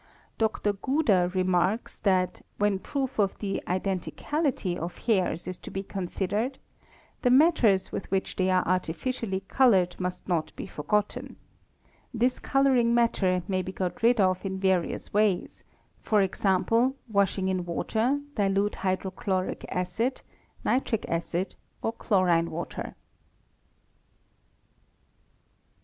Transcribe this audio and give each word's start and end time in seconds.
| 0.21 0.37
Dr. 0.39 0.73
Guder 0.73 1.31
remarks 1.35 1.99
that, 1.99 2.41
when 2.57 2.79
proof 2.79 3.19
of 3.19 3.37
the 3.37 3.61
'"identicality" 3.67 4.75
of 4.79 4.97
hairs 5.05 5.47
is 5.47 5.59
to 5.59 5.69
be 5.69 5.83
considered, 5.83 6.57
the 7.21 7.29
matters 7.29 7.91
with 7.91 8.09
which 8.09 8.35
they 8.35 8.49
are 8.49 8.67
artificially 8.67 9.41
coloured 9.41 9.95
must 9.99 10.27
not 10.27 10.55
be 10.55 10.65
forgotten; 10.65 11.35
this 12.11 12.39
colouring 12.39 12.95
matter 12.95 13.43
may 13.47 13.61
be 13.61 13.71
got 13.71 14.01
rid 14.01 14.19
of 14.19 14.43
in 14.43 14.59
vari 14.59 14.91
ous 14.91 15.13
Ways, 15.13 15.63
¢.g., 16.03 16.93
washing 17.07 17.47
in 17.47 17.63
water, 17.63 18.21
dilute 18.33 18.77
hydrochloric 18.77 19.63
acid, 19.69 20.23
nitric 20.65 21.07
acid, 21.09 21.53
or 21.83 21.93
chlorine 21.93 22.49
water. 22.49 22.95